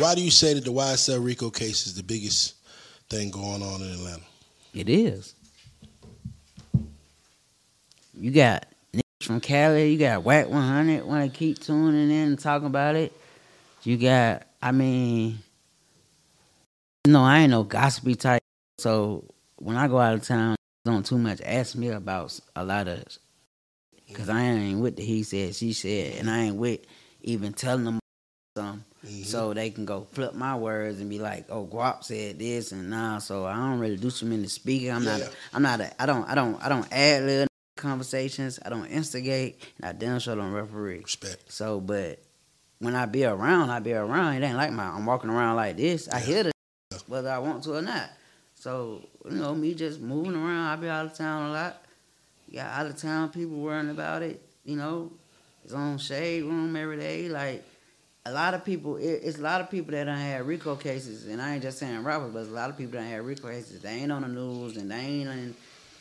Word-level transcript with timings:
Why 0.00 0.14
do 0.14 0.22
you 0.22 0.30
say 0.30 0.54
that 0.54 0.64
the 0.64 0.72
YSL 0.72 1.22
Rico 1.22 1.50
case 1.50 1.86
is 1.86 1.94
the 1.94 2.02
biggest 2.02 2.54
thing 3.10 3.30
going 3.30 3.62
on 3.62 3.82
in 3.82 3.90
Atlanta? 3.90 4.22
It 4.72 4.88
is. 4.88 5.34
You 8.14 8.30
got 8.30 8.64
niggas 8.94 9.26
from 9.26 9.40
Cali, 9.40 9.92
you 9.92 9.98
got 9.98 10.24
Wack 10.24 10.48
100 10.48 11.04
want 11.04 11.30
to 11.30 11.38
keep 11.38 11.58
tuning 11.58 12.10
in 12.10 12.28
and 12.28 12.38
talking 12.38 12.68
about 12.68 12.96
it. 12.96 13.12
You 13.82 13.98
got, 13.98 14.44
I 14.62 14.72
mean, 14.72 15.40
no, 17.06 17.22
I 17.22 17.40
ain't 17.40 17.50
no 17.50 17.64
gossipy 17.64 18.14
type. 18.14 18.42
So 18.78 19.24
when 19.56 19.76
I 19.76 19.86
go 19.86 19.98
out 19.98 20.14
of 20.14 20.22
town, 20.22 20.56
don't 20.86 21.04
too 21.04 21.18
much 21.18 21.42
ask 21.44 21.76
me 21.76 21.88
about 21.88 22.40
a 22.56 22.64
lot 22.64 22.88
of, 22.88 23.04
because 24.08 24.30
I 24.30 24.40
ain't 24.40 24.80
with 24.80 24.96
the 24.96 25.04
he 25.04 25.24
said, 25.24 25.54
she 25.54 25.74
said, 25.74 26.14
and 26.18 26.30
I 26.30 26.44
ain't 26.44 26.56
with 26.56 26.80
even 27.20 27.52
telling 27.52 27.84
them 27.84 27.98
something. 28.56 28.84
Mm-hmm. 29.04 29.22
So 29.22 29.54
they 29.54 29.70
can 29.70 29.86
go 29.86 30.06
flip 30.12 30.34
my 30.34 30.56
words 30.56 31.00
and 31.00 31.08
be 31.08 31.18
like, 31.18 31.46
"Oh, 31.48 31.66
Guap 31.66 32.04
said 32.04 32.38
this 32.38 32.72
and 32.72 32.90
nah." 32.90 33.18
So 33.18 33.46
I 33.46 33.54
don't 33.54 33.78
really 33.78 33.96
do 33.96 34.10
too 34.10 34.26
many 34.26 34.46
speaking. 34.46 34.92
I'm 34.92 35.04
not. 35.04 35.20
Yeah. 35.20 35.26
A, 35.26 35.56
I'm 35.56 35.62
not. 35.62 35.80
A, 35.80 36.02
I 36.02 36.06
don't. 36.06 36.28
I 36.28 36.34
don't. 36.34 36.62
I 36.62 36.68
don't 36.68 36.86
add 36.92 37.22
little 37.22 37.46
conversations. 37.76 38.58
I 38.62 38.68
don't 38.68 38.86
instigate, 38.86 39.62
and 39.78 39.86
I 39.86 39.92
damn 39.92 40.18
sure 40.18 40.36
don't 40.36 40.52
referee. 40.52 40.98
Respect. 40.98 41.50
So, 41.50 41.80
but 41.80 42.18
when 42.78 42.94
I 42.94 43.06
be 43.06 43.24
around, 43.24 43.70
I 43.70 43.80
be 43.80 43.94
around. 43.94 44.34
It 44.34 44.46
ain't 44.46 44.56
like 44.56 44.72
my. 44.72 44.84
I'm 44.84 45.06
walking 45.06 45.30
around 45.30 45.56
like 45.56 45.78
this. 45.78 46.06
I 46.08 46.20
hear 46.20 46.42
the 46.44 46.52
whether 47.06 47.30
I 47.30 47.38
want 47.38 47.64
to 47.64 47.76
or 47.76 47.82
not. 47.82 48.10
So 48.54 49.08
you 49.24 49.36
know, 49.36 49.54
me 49.54 49.72
just 49.72 50.00
moving 50.00 50.34
around. 50.34 50.66
I 50.66 50.76
be 50.76 50.88
out 50.88 51.06
of 51.06 51.14
town 51.14 51.48
a 51.48 51.52
lot. 51.52 51.82
Got 52.52 52.66
out 52.66 52.86
of 52.86 52.96
town 52.98 53.30
people 53.30 53.56
worrying 53.56 53.90
about 53.90 54.20
it. 54.22 54.42
You 54.64 54.76
know, 54.76 55.10
it's 55.64 55.72
on 55.72 55.96
shade 55.96 56.42
room 56.44 56.76
every 56.76 56.98
day. 56.98 57.30
Like 57.30 57.64
a 58.26 58.32
lot 58.32 58.54
of 58.54 58.64
people, 58.64 58.96
it, 58.96 59.20
it's 59.24 59.38
a 59.38 59.42
lot 59.42 59.60
of 59.60 59.70
people 59.70 59.92
that 59.92 60.04
done 60.04 60.18
had 60.18 60.46
RICO 60.46 60.76
cases, 60.76 61.26
and 61.26 61.40
I 61.40 61.54
ain't 61.54 61.62
just 61.62 61.78
saying 61.78 62.02
rappers, 62.04 62.32
but 62.32 62.40
a 62.40 62.50
lot 62.50 62.70
of 62.70 62.76
people 62.76 62.92
that 63.00 63.04
had 63.06 63.22
RICO 63.22 63.48
cases. 63.48 63.80
They 63.80 63.90
ain't 63.90 64.12
on 64.12 64.22
the 64.22 64.28
news, 64.28 64.76
and 64.76 64.90
they 64.90 64.96
ain't 64.96 65.28
in. 65.28 65.54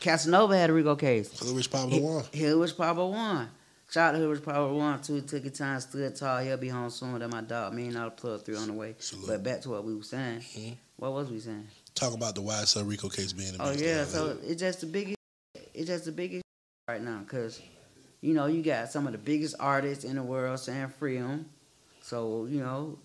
Casanova 0.00 0.56
had 0.56 0.70
a 0.70 0.72
RICO 0.72 0.96
case. 0.96 1.38
Hood 1.38 1.56
Rich 1.56 1.70
Pablo 1.70 1.98
Juan. 1.98 2.24
Hill 2.32 2.58
was 2.58 2.72
Papa 2.72 3.06
one. 3.06 3.48
Shout 3.90 4.08
out 4.08 4.12
to 4.12 4.18
Hill 4.18 4.28
was 4.30 4.40
Papa 4.40 4.72
one 4.72 5.00
too. 5.02 5.20
Took 5.20 5.42
your 5.44 5.52
time, 5.52 5.78
stood 5.80 6.16
tall. 6.16 6.38
He'll 6.38 6.56
be 6.56 6.68
home 6.68 6.90
soon. 6.90 7.18
That 7.18 7.28
my 7.30 7.42
dog. 7.42 7.74
Me 7.74 7.88
and 7.88 7.98
all 7.98 8.08
plug 8.10 8.42
three 8.44 8.56
on 8.56 8.68
the 8.68 8.72
way. 8.72 8.94
Salute. 8.98 9.26
But 9.26 9.42
back 9.42 9.60
to 9.62 9.70
what 9.70 9.84
we 9.84 9.94
were 9.94 10.02
saying. 10.02 10.40
Mhm. 10.40 10.76
What 10.96 11.12
was 11.12 11.30
we 11.30 11.38
saying? 11.38 11.66
Talk 11.94 12.14
about 12.14 12.34
the 12.34 12.40
YSL 12.42 12.88
Rico 12.88 13.08
case 13.08 13.32
being 13.32 13.52
the 13.56 13.62
Oh 13.62 13.72
yeah, 13.72 14.04
so 14.04 14.38
it's 14.42 14.60
just 14.60 14.80
the 14.80 14.86
biggest. 14.86 15.16
It's 15.74 15.86
just 15.88 16.06
the 16.06 16.12
biggest 16.12 16.44
right 16.88 17.02
now, 17.02 17.22
cause 17.28 17.60
you 18.22 18.32
know 18.32 18.46
you 18.46 18.62
got 18.62 18.90
some 18.90 19.06
of 19.06 19.12
the 19.12 19.18
biggest 19.18 19.56
artists 19.60 20.04
in 20.04 20.16
the 20.16 20.22
world 20.22 20.58
saying 20.60 20.92
free 20.98 21.18
'em. 21.18 21.46
So 22.02 22.46
you 22.48 22.60
know, 22.60 22.98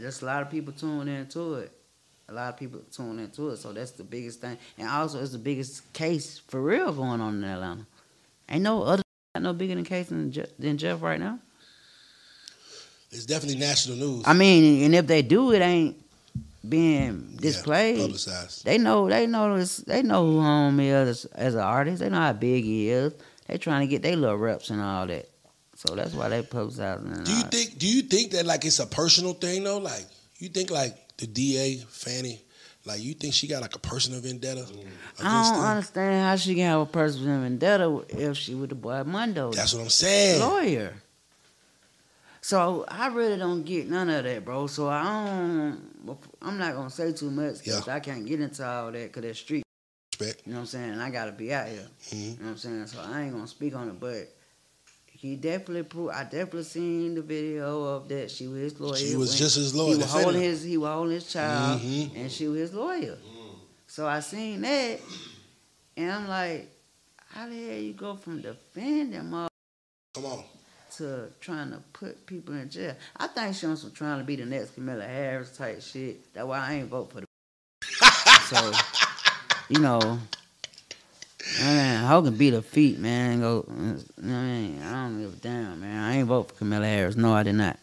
just 0.00 0.22
a 0.22 0.26
lot 0.26 0.42
of 0.42 0.50
people 0.50 0.72
tuning 0.72 1.14
into 1.14 1.54
it. 1.54 1.72
A 2.28 2.32
lot 2.32 2.48
of 2.54 2.56
people 2.58 2.80
tune 2.90 3.18
into 3.18 3.50
it, 3.50 3.58
so 3.58 3.72
that's 3.72 3.90
the 3.90 4.04
biggest 4.04 4.40
thing. 4.40 4.56
And 4.78 4.88
also, 4.88 5.20
it's 5.20 5.32
the 5.32 5.38
biggest 5.38 5.92
case 5.92 6.38
for 6.48 6.62
real 6.62 6.92
going 6.92 7.20
on 7.20 7.34
in 7.42 7.44
Atlanta. 7.44 7.84
Ain't 8.48 8.62
no 8.62 8.84
other, 8.84 9.02
no 9.38 9.52
bigger 9.52 9.74
than 9.74 9.84
case 9.84 10.08
than, 10.08 10.30
Je- 10.32 10.46
than 10.58 10.78
Jeff 10.78 11.02
right 11.02 11.20
now. 11.20 11.38
it's 13.10 13.26
definitely 13.26 13.58
national 13.58 13.96
news. 13.96 14.22
I 14.26 14.32
mean, 14.32 14.84
and 14.84 14.94
if 14.94 15.06
they 15.06 15.20
do, 15.22 15.52
it 15.52 15.60
ain't 15.60 15.96
being 16.66 17.36
displayed. 17.40 17.96
Yeah, 17.98 18.02
publicized. 18.04 18.64
They 18.64 18.78
know, 18.78 19.08
they 19.08 19.26
know 19.26 19.58
this, 19.58 19.78
they 19.78 20.02
know 20.02 20.24
who 20.24 20.40
home 20.40 20.80
is 20.80 21.24
as 21.26 21.54
an 21.54 21.60
artist. 21.60 22.00
They 22.00 22.08
know 22.08 22.20
how 22.20 22.32
big 22.32 22.64
he 22.64 22.88
is. 22.88 23.12
They 23.46 23.58
trying 23.58 23.80
to 23.86 23.90
get 23.90 24.02
their 24.02 24.16
little 24.16 24.38
reps 24.38 24.70
and 24.70 24.80
all 24.80 25.06
that. 25.08 25.28
So 25.86 25.94
that's 25.96 26.14
why 26.14 26.28
they 26.28 26.42
post 26.42 26.78
out. 26.78 27.02
Do 27.24 27.32
you 27.32 27.42
think? 27.42 27.78
Do 27.78 27.88
you 27.88 28.02
think 28.02 28.30
that 28.32 28.46
like 28.46 28.64
it's 28.64 28.78
a 28.78 28.86
personal 28.86 29.34
thing 29.34 29.64
though? 29.64 29.78
Like 29.78 30.06
you 30.38 30.48
think 30.48 30.70
like 30.70 30.96
the 31.16 31.26
DA 31.26 31.78
Fani, 31.88 32.40
like 32.84 33.02
you 33.02 33.14
think 33.14 33.34
she 33.34 33.48
got 33.48 33.62
like 33.62 33.74
a 33.74 33.78
personal 33.80 34.20
vendetta 34.20 34.60
I 35.20 35.22
don't 35.44 35.54
them? 35.54 35.64
understand 35.64 36.22
how 36.24 36.36
she 36.36 36.54
can 36.54 36.66
have 36.66 36.80
a 36.82 36.86
personal 36.86 37.40
vendetta 37.40 38.04
if 38.10 38.36
she 38.36 38.54
with 38.54 38.68
the 38.68 38.76
boy 38.76 39.02
Mundo, 39.04 39.50
That's 39.52 39.74
what 39.74 39.82
I'm 39.82 39.88
saying. 39.88 40.40
lawyer. 40.40 40.94
So 42.40 42.84
I 42.88 43.06
really 43.08 43.36
don't 43.36 43.62
get 43.64 43.88
none 43.88 44.08
of 44.10 44.24
that, 44.24 44.44
bro. 44.44 44.66
So 44.68 44.88
I 44.88 45.02
don't. 45.02 46.18
I'm 46.40 46.58
not 46.58 46.74
gonna 46.74 46.90
say 46.90 47.12
too 47.12 47.30
much 47.30 47.58
because 47.58 47.86
Yeah. 47.86 47.94
I 47.94 48.00
can't 48.00 48.26
get 48.26 48.40
into 48.40 48.64
all 48.66 48.90
that 48.92 49.02
because 49.12 49.22
that's 49.22 49.38
street. 49.40 49.64
Respect. 50.18 50.42
You 50.46 50.52
know 50.52 50.58
what 50.58 50.62
I'm 50.62 50.66
saying? 50.66 50.90
And 50.92 51.02
I 51.02 51.10
gotta 51.10 51.32
be 51.32 51.52
out 51.52 51.68
here. 51.68 51.88
Mhm. 52.10 52.14
You 52.22 52.28
know 52.30 52.34
what 52.44 52.50
I'm 52.50 52.58
saying? 52.58 52.86
So 52.88 53.00
I 53.00 53.22
ain't 53.22 53.32
gonna 53.32 53.46
speak 53.48 53.74
on 53.74 53.88
it, 53.88 53.98
but 54.00 54.28
he 55.22 55.36
definitely 55.36 55.84
proved. 55.84 56.10
I 56.12 56.24
definitely 56.24 56.64
seen 56.64 57.14
the 57.14 57.22
video 57.22 57.84
of 57.84 58.08
that. 58.08 58.28
She 58.28 58.48
was 58.48 58.58
his 58.58 58.80
lawyer. 58.80 58.96
She 58.96 59.14
was 59.14 59.38
just 59.38 59.54
his 59.54 59.72
lawyer. 59.72 59.90
He 59.94 59.96
was 60.02 60.12
holding 60.12 60.40
his. 60.42 60.64
He 60.64 60.76
was 60.76 60.88
holding 60.90 61.14
his 61.14 61.32
child, 61.32 61.80
Mhm. 61.80 62.16
and 62.16 62.32
she 62.32 62.48
was 62.48 62.58
his 62.58 62.74
lawyer. 62.74 63.16
So 63.86 64.04
I 64.08 64.18
seen 64.18 64.62
that, 64.62 64.98
and 65.96 66.10
I'm 66.10 66.26
like, 66.26 66.68
how 67.28 67.48
the 67.48 67.54
hell 67.54 67.76
you 67.78 67.92
go 67.92 68.16
from 68.16 68.40
defending 68.42 69.30
mother 69.30 69.48
Come 70.14 70.24
on. 70.26 70.44
to 70.96 71.28
trying 71.40 71.70
to 71.70 71.78
put 71.92 72.26
people 72.26 72.54
in 72.56 72.68
jail? 72.68 72.96
I 73.16 73.28
think 73.28 73.54
she 73.54 73.66
on 73.66 73.76
some 73.76 73.92
trying 73.92 74.18
to 74.18 74.24
be 74.24 74.34
the 74.34 74.44
next 74.44 74.74
Kamala 74.74 75.04
Harris 75.04 75.56
type 75.56 75.80
shit. 75.82 76.34
That's 76.34 76.46
why 76.48 76.58
I 76.66 76.72
ain't 76.74 76.88
vote 76.88 77.12
for 77.12 77.20
the. 77.20 77.26
so, 78.48 78.72
you 79.68 79.78
know. 79.78 80.18
I 81.60 81.64
mean, 81.74 82.04
Hogan 82.08 82.36
beat 82.36 82.54
her 82.54 82.62
feet, 82.62 82.98
man. 82.98 83.32
and 83.32 83.40
Go, 83.42 83.64
you 83.68 83.74
know 83.74 83.94
what 83.94 84.34
I 84.34 84.42
mean? 84.42 84.82
I 84.82 84.92
don't 85.08 85.20
give 85.20 85.32
a 85.32 85.36
damn, 85.36 85.80
man. 85.80 86.04
I 86.04 86.16
ain't 86.16 86.28
vote 86.28 86.48
for 86.48 86.54
Kamala 86.54 86.86
Harris. 86.86 87.16
No, 87.16 87.34
I 87.34 87.42
did 87.42 87.54
not. 87.54 87.78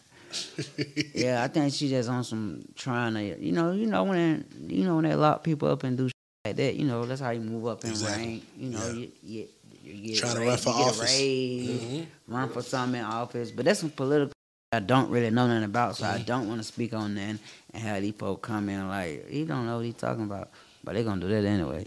yeah, 1.14 1.42
I 1.42 1.48
think 1.48 1.72
she 1.72 1.88
just 1.88 2.08
on 2.08 2.24
some 2.24 2.64
trying 2.76 3.14
to, 3.14 3.38
you 3.40 3.52
know, 3.52 3.72
you 3.72 3.86
know 3.86 4.04
when 4.04 4.44
you 4.68 4.84
know 4.84 4.96
when 4.96 5.04
they 5.04 5.14
lock 5.14 5.42
people 5.44 5.68
up 5.68 5.82
and 5.84 5.96
do 5.96 6.06
shit 6.08 6.14
like 6.44 6.56
that. 6.56 6.76
You 6.76 6.86
know, 6.86 7.04
that's 7.04 7.20
how 7.20 7.30
you 7.30 7.40
move 7.40 7.66
up 7.66 7.84
in 7.84 7.90
Exactly. 7.90 8.26
rank. 8.26 8.44
You 8.56 8.70
know, 8.70 8.86
Yeah. 8.86 8.92
you, 8.92 9.10
you, 9.22 9.48
you 9.82 9.94
get 10.08 10.16
Trying 10.18 10.34
to 10.36 10.40
run 10.46 10.56
for 10.58 10.70
office. 10.70 11.00
a 11.00 11.04
raise, 11.04 11.82
Mhm. 11.82 12.06
run 12.28 12.48
for 12.50 12.62
something 12.62 13.00
in 13.00 13.04
office. 13.06 13.50
But 13.50 13.64
that's 13.64 13.80
some 13.80 13.90
political. 13.90 14.32
I 14.72 14.78
don't 14.78 15.10
really 15.10 15.30
know 15.30 15.48
nothing 15.48 15.64
about, 15.64 15.96
so 15.96 16.06
I 16.06 16.14
Mm-hmm. 16.18 16.24
don't 16.26 16.48
want 16.48 16.60
to 16.60 16.64
speak 16.64 16.94
on 16.94 17.14
that 17.16 17.38
and 17.74 17.82
have 17.82 18.02
these 18.02 18.14
folks 18.14 18.46
come 18.46 18.68
in 18.68 18.86
like 18.88 19.28
he 19.28 19.44
don't 19.44 19.66
know 19.66 19.76
what 19.78 19.84
he's 19.84 19.94
talking 19.94 20.24
about. 20.24 20.50
But 20.84 20.94
they're 20.94 21.02
gonna 21.04 21.20
do 21.20 21.28
that 21.28 21.44
anyway. 21.44 21.86